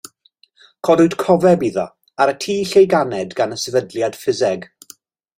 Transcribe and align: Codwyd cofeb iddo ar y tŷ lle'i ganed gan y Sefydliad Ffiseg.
Codwyd 0.87 1.15
cofeb 1.23 1.65
iddo 1.67 1.83
ar 2.25 2.31
y 2.33 2.35
tŷ 2.45 2.55
lle'i 2.71 2.87
ganed 2.93 3.35
gan 3.41 3.53
y 3.57 3.61
Sefydliad 3.65 4.17
Ffiseg. 4.23 4.65